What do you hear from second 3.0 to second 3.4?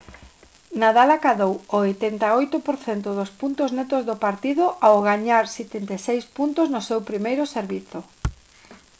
dos